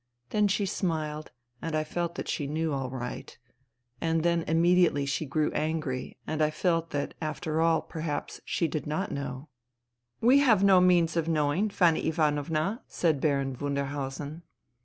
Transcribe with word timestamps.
Then 0.31 0.47
she 0.47 0.65
smiled 0.65 1.29
and 1.61 1.75
I 1.75 1.83
felt 1.83 2.15
that 2.15 2.27
she 2.27 2.47
knev 2.47 2.73
all 2.73 2.89
right; 2.89 3.37
and 4.01 4.23
then 4.23 4.41
immediately 4.47 5.05
she 5.05 5.27
grew 5.27 5.51
angry 5.51 6.17
and 6.25 6.41
I 6.41 6.49
felt 6.49 6.89
that 6.89 7.13
after 7.21 7.61
all, 7.61 7.83
perhaps, 7.83 8.41
she 8.43 8.67
did 8.67 8.87
not 8.87 9.11
know" 9.11 9.49
We 10.19 10.39
have 10.39 10.63
no 10.63 10.81
means 10.81 11.15
of 11.15 11.29
knowing, 11.29 11.69
Fanny 11.69 12.07
Ivanovna,' 12.07 12.81
said 12.87 13.21
Baron 13.21 13.55
Wunderhausen. 13.57 14.41